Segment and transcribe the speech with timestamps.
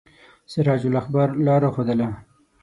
[0.51, 2.07] سراج الاخبار لاره ښودله.